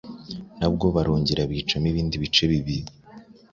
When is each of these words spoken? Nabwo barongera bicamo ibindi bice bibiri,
Nabwo 0.59 0.85
barongera 0.95 1.41
bicamo 1.51 1.87
ibindi 1.91 2.15
bice 2.23 2.43
bibiri, 2.51 2.87